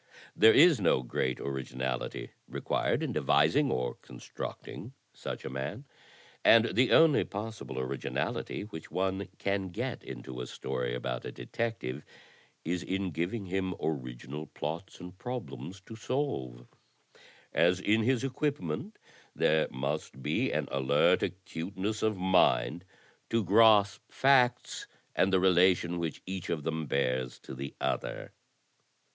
There 0.35 0.51
is 0.51 0.81
no 0.81 1.03
great 1.03 1.39
originality 1.39 2.31
required 2.49 3.03
in 3.03 3.11
devising 3.13 3.69
or 3.69 3.93
constructing 4.01 4.93
such 5.13 5.45
a 5.45 5.49
man, 5.51 5.85
and 6.43 6.73
the 6.75 6.91
only 6.91 7.23
possible 7.23 7.77
originality 7.77 8.63
which 8.63 8.89
one 8.89 9.27
can 9.37 9.69
get 9.69 10.01
into 10.01 10.41
a 10.41 10.47
story 10.47 10.95
about 10.95 11.23
a 11.23 11.31
detective 11.31 12.03
is 12.65 12.81
in 12.81 13.11
giving 13.11 13.45
him 13.45 13.75
original 13.79 14.47
plots 14.47 14.99
and 14.99 15.15
problems 15.19 15.79
to 15.81 15.95
solve, 15.95 16.65
as 17.53 17.79
in 17.79 18.01
his 18.01 18.23
equipment 18.23 18.97
there 19.35 19.67
must 19.69 20.23
be 20.23 20.51
an 20.51 20.67
alert 20.71 21.21
acuteness 21.21 22.01
of 22.01 22.17
mind 22.17 22.85
to 23.29 23.43
grasp 23.43 24.01
facts 24.11 24.87
and 25.15 25.31
the 25.31 25.39
relation 25.39 25.99
which 25.99 26.23
each 26.25 26.49
of 26.49 26.63
them 26.63 26.87
bears 26.87 27.37
to 27.41 27.53
the 27.53 27.75
other." 27.79 28.33